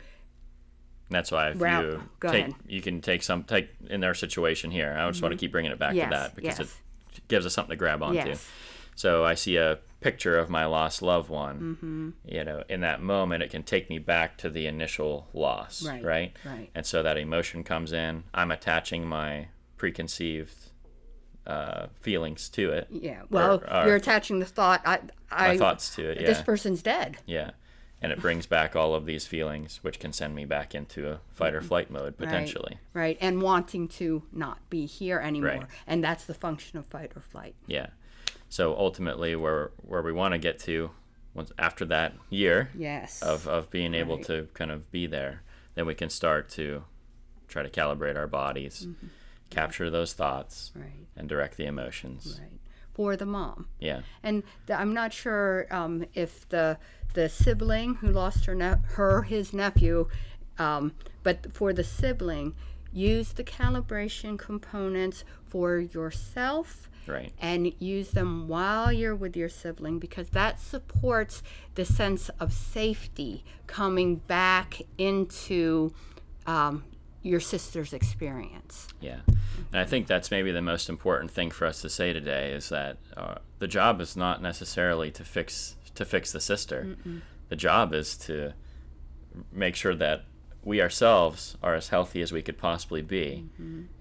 [1.10, 2.54] That's why if Route- you take, ahead.
[2.66, 4.90] you can take some take in their situation here.
[10.04, 10.44] I just want to keep bringing it back Yes, to that because yes.
[10.44, 10.44] it gives us something to grab onto.
[10.44, 10.44] Yes.
[10.44, 11.58] So I see a picture of my lost loved one.
[11.60, 12.10] Mm-hmm.
[12.36, 16.04] You know, in that moment, it can take me back to the initial loss, Right,
[16.04, 16.36] right?
[16.44, 16.70] right.
[16.74, 18.24] And so that emotion comes in.
[18.34, 20.54] I'm attaching my preconceived
[21.46, 22.88] uh, feelings to it.
[22.90, 23.22] yeah.
[23.30, 24.80] Well, or- you're attaching the thought.
[24.86, 25.00] I,
[25.30, 26.20] I, My thoughts to it.
[26.20, 26.26] Yeah.
[26.26, 27.18] This person's dead.
[27.26, 27.50] Yeah.
[28.00, 31.20] and it brings back all of these feelings, which can send me back into a
[31.32, 32.78] fight or flight mode potentially.
[32.92, 33.18] Right, right.
[33.20, 35.50] And wanting to not be here anymore.
[35.50, 35.66] Right.
[35.86, 37.54] And that's the function of fight or flight.
[37.66, 37.86] Yeah.
[38.54, 40.92] So ultimately, where where we want to get to,
[41.34, 43.20] once after that year Yes.
[43.20, 44.26] of of being able Right.
[44.26, 45.42] to kind of be there,
[45.74, 46.84] then we can start to
[47.48, 48.86] try to calibrate our bodies,
[49.50, 50.82] capture those thoughts, Mm-hmm.
[50.82, 52.38] Right, and direct the emotions.
[52.40, 52.60] right.
[52.92, 53.66] For the mom.
[53.80, 54.02] Yeah.
[54.22, 56.78] And I'm not sure um, if the
[57.14, 60.06] the sibling who lost her ne- her his nephew,
[60.60, 60.92] um,
[61.24, 62.54] but for the sibling,
[62.92, 67.32] use the calibration components for yourself Right.
[67.40, 71.42] and use them while you're with your sibling because that supports
[71.74, 75.92] the sense of safety coming back into
[76.46, 76.84] um,
[77.22, 78.88] your sister's experience.
[79.00, 79.20] Yeah.
[79.72, 82.68] And I think that's maybe the most important thing for us to say today is
[82.68, 86.96] that uh, the job is not necessarily to fix to fix the sister.
[87.48, 88.52] The job is to
[89.52, 90.24] make sure that
[90.64, 93.44] we ourselves are as healthy as we could possibly be.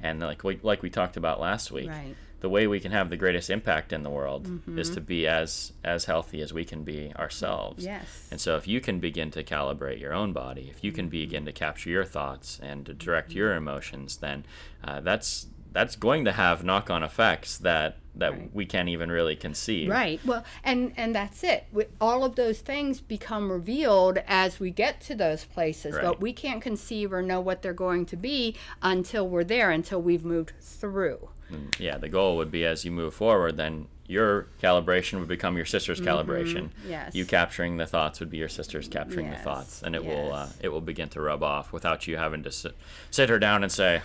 [0.02, 2.16] And like we, like we talked about last week, Right.
[2.44, 4.78] The way we can have the greatest impact in the world mm-hmm.
[4.78, 7.86] is to be as as healthy as we can be ourselves.
[7.86, 8.28] Yes.
[8.32, 11.12] And so if you can begin to calibrate your own body, if you can mm-hmm.
[11.12, 13.38] begin to capture your thoughts and to direct mm-hmm.
[13.38, 14.46] your emotions, then
[14.84, 18.54] uh, that's that's going to have knock-on effects that that Right.
[18.54, 19.90] we can't even really conceive.
[19.90, 20.20] Right.
[20.26, 21.64] Well, and and that's it.
[21.72, 26.04] We, all of those things become revealed as we get to those places, Right.
[26.04, 30.02] but we can't conceive or know what they're going to be until we're there, until
[30.02, 31.30] we've moved through.
[31.50, 35.56] And, yeah, the goal would be as you move forward, then your calibration would become
[35.56, 36.70] your sister's calibration.
[36.70, 36.90] Mm-hmm.
[36.90, 37.16] Yes.
[37.16, 40.34] You capturing the thoughts would be your sister's capturing Yes, the thoughts, and it will
[40.34, 42.76] uh, it will begin to rub off without you having to sit,
[43.12, 44.02] sit her down and say,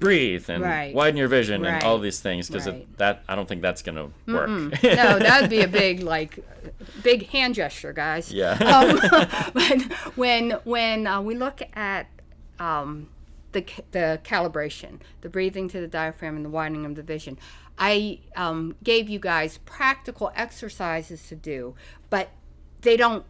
[0.00, 0.94] breathe and Right.
[0.94, 2.98] widen your vision and all these things because Right.
[2.98, 4.48] that I don't think that's going to work.
[4.48, 6.38] no, that would be a big like
[7.02, 8.32] big hand gesture, guys.
[8.32, 8.52] Yeah.
[8.52, 8.98] Um,
[9.54, 9.82] but
[10.16, 12.06] when when uh, we look at
[12.58, 13.08] um,
[13.54, 17.38] the the calibration, the breathing to the diaphragm and the widening of the vision,
[17.78, 21.74] I um, gave you guys practical exercises to do,
[22.10, 22.28] but
[22.82, 23.24] they don't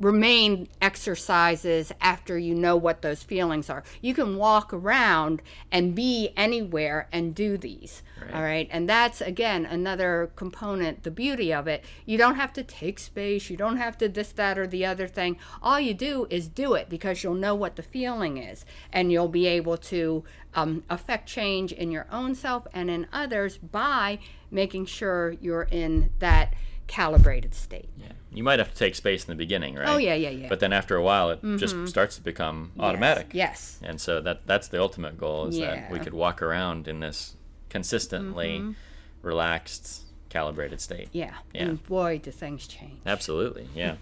[0.00, 3.84] remain exercises after you know what those feelings are.
[4.00, 8.02] You can walk around and be anywhere and do these.
[8.20, 8.34] Right.
[8.34, 8.68] All right.
[8.70, 11.84] And that's again another component, the beauty of it.
[12.06, 15.06] You don't have to take space, you don't have to this, that, or the other
[15.06, 15.36] thing.
[15.62, 19.28] All you do is do it because you'll know what the feeling is and you'll
[19.28, 20.24] be able to
[20.54, 24.18] um, affect change in your own self and in others by
[24.50, 26.54] making sure you're in that
[26.90, 27.88] calibrated state.
[27.96, 28.12] Yeah.
[28.32, 29.88] You might have to take space in the beginning, right?
[29.88, 30.48] Oh, yeah, yeah, yeah.
[30.48, 33.28] But then after a while, it just starts to become automatic.
[33.32, 33.78] Yes.
[33.82, 36.04] And so that that's the ultimate goal is that we Mm-hmm.
[36.04, 37.36] could walk around in this
[37.68, 38.74] consistently
[39.22, 41.08] relaxed, calibrated state.
[41.12, 41.34] Yeah.
[41.54, 41.62] Yeah.
[41.62, 43.00] And boy, do things change.
[43.06, 43.96] Absolutely, yeah.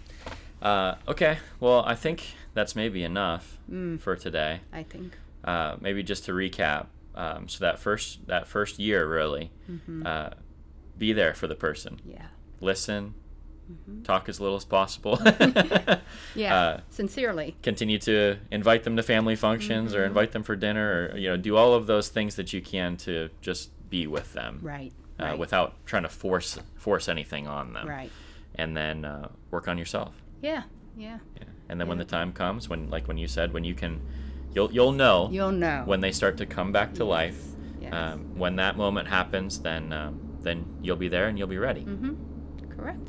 [0.62, 2.22] Uh, okay, well, I think
[2.54, 4.00] that's maybe enough Mm.
[4.00, 4.60] for today.
[4.72, 5.16] I think.
[5.44, 10.06] Uh, maybe just to recap, um, so that first that first year, really, Mm-hmm.
[10.06, 10.30] uh,
[10.98, 12.26] be there for the person, Yeah.
[12.60, 13.14] Listen,
[14.04, 15.16] talk as little as possible.
[15.18, 15.92] Mm-hmm.
[16.34, 16.56] Yeah.
[16.56, 17.56] Uh, Sincerely.
[17.62, 20.00] continue to invite them to family functions Mm-hmm.
[20.00, 22.60] or invite them for dinner or you know do all of those things that you
[22.62, 24.92] can to just be with them Right.
[25.20, 25.38] uh, right.
[25.38, 28.10] without trying to force force anything on them right.
[28.54, 30.62] and then uh, work on yourself Yeah.
[30.96, 31.18] Yeah.
[31.36, 31.44] yeah.
[31.68, 34.00] and then when the time comes when like when you said when you can
[34.54, 35.82] you'll you'll know You'll know.
[35.86, 37.42] when they start to come back to life
[37.80, 37.92] Yes.
[37.92, 41.82] um, when that moment happens then um, then you'll be there and you'll be ready
[41.82, 42.14] Mm-hmm.
[42.78, 43.08] Correct.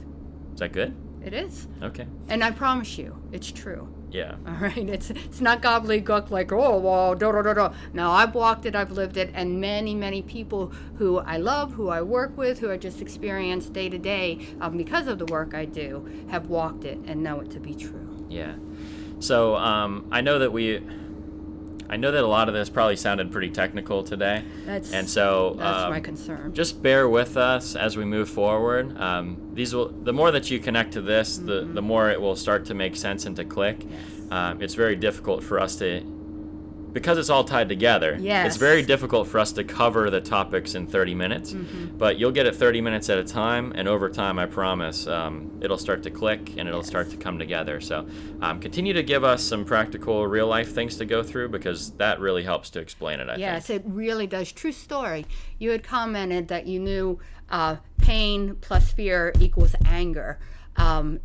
[0.54, 0.94] is that good
[1.24, 1.68] It is.
[1.84, 3.88] okay And I promise you, it's true.
[4.12, 4.90] yeah All right.
[4.96, 7.74] It's it's not gobbledygook like oh well da da da da.
[7.94, 8.74] No, I've walked it.
[8.76, 10.62] I've lived it, and many many people
[10.98, 14.28] who I love, who I work with, who I just experience day to day
[14.62, 15.90] um, because of the work I do,
[16.32, 18.26] have walked it and know it to be true.
[18.30, 18.56] Yeah.
[19.20, 20.82] So um, I know that we,
[21.90, 25.56] I know that a lot of this probably sounded pretty technical today, That's and so
[25.58, 26.54] that's um, my concern.
[26.54, 28.96] just bear with us as we move forward.
[29.00, 32.36] Um, these will, the more that you connect to this, the the more it will
[32.36, 33.78] start to make sense and to click.
[33.90, 34.02] Yes.
[34.32, 36.02] Um, it's very difficult for us to,
[36.94, 38.18] because it's all tied together.
[38.20, 38.48] Yes.
[38.48, 42.46] It's very difficult for us to cover the topics in 30 minutes, but you'll get
[42.46, 46.10] it 30 minutes at a time, and over time, I promise, um, it'll start to
[46.12, 47.80] click and it'll start to come together.
[47.80, 48.08] So,
[48.42, 52.20] um, continue to give us some practical, real life things to go through because that
[52.20, 53.30] really helps to explain it.
[53.30, 53.86] I Yes, think.
[53.86, 54.52] it really does.
[54.52, 55.26] True story.
[55.58, 57.20] You had commented that you knew
[57.50, 60.40] uh, pain plus fear equals anger.
[60.78, 61.20] Um,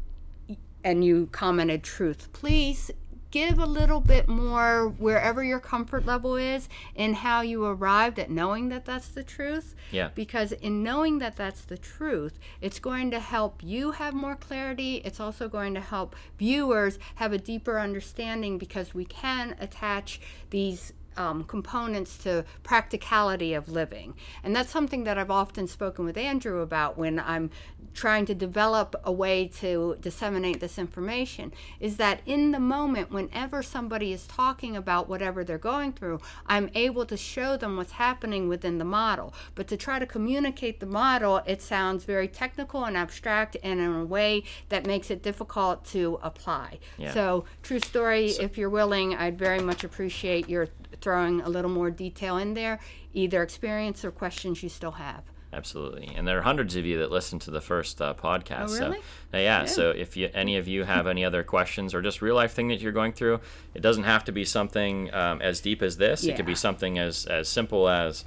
[0.85, 2.29] and you commented truth.
[2.33, 2.91] Please
[3.35, 8.31] give a little bit more wherever your comfort level is in how you arrived at
[8.31, 9.75] knowing that that's the truth.
[9.91, 10.11] Yeah.
[10.15, 15.03] Because in knowing that that's the truth, it's going to help you have more clarity.
[15.05, 20.21] It's also going to help viewers have a deeper understanding because we can attach
[20.51, 24.15] these um, components to practicality of living.
[24.43, 27.51] And that's something that I've often spoken with Andrew about when I'm
[27.95, 33.63] trying to develop a way to disseminate this information is that in the moment whenever
[33.63, 38.49] somebody is talking about whatever they're going through i'm able to show them what's happening
[38.49, 42.97] within the model but to try to communicate the model it sounds very technical and
[42.97, 47.15] abstract and in a way that makes it difficult to apply Yeah.
[47.15, 50.69] so true story if you're willing i'd very much appreciate your
[51.01, 52.81] throwing a little more detail in there
[53.13, 55.23] either experience or questions you still have
[55.55, 58.71] Absolutely, and there are hundreds of you that listen to the first uh, podcast.
[58.71, 58.99] Oh, really?
[59.31, 59.65] So, uh, yeah.
[59.67, 62.69] So if you, any of you have any other questions or just real life thing
[62.69, 63.41] that you're going through,
[63.73, 66.25] it doesn't have to be something um, as deep as this.
[66.25, 68.25] It could be something as as simple as.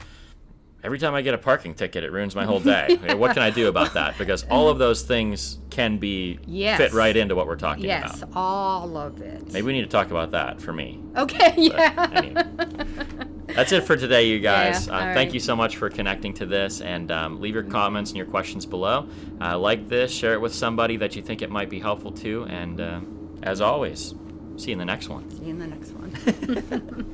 [0.83, 2.87] Every time I get a parking ticket, it ruins my whole day.
[3.03, 4.17] Okay, what can I do about that?
[4.17, 6.77] Because all of those things can be Yes.
[6.77, 8.27] fit right into what we're talking yes about.
[8.29, 10.99] Yes, all of it Maybe we need to talk about that for me.
[11.15, 12.43] okay yeah Anyway.
[13.47, 14.87] That's it for today, you guys.
[14.87, 15.33] Yeah, uh, Thank right.
[15.33, 18.65] you so much for connecting to this, and um, leave your comments and your questions
[18.65, 19.07] below.
[19.41, 22.43] Uh, like this, share it with somebody that you think it might be helpful to,
[22.49, 22.99] and uh,
[23.41, 24.13] as always,
[24.57, 25.31] see you in the next one.
[25.31, 27.13] See you in the next one.